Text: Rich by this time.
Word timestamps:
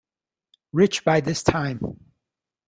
Rich 0.73 1.03
by 1.05 1.21
this 1.21 1.43
time. 1.43 1.79